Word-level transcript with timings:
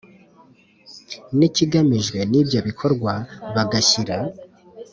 N 1.37 1.39
ikigamijwe 1.47 2.19
n 2.31 2.33
ibyo 2.41 2.59
bikorwa 2.67 3.13
bagashyira 3.55 4.17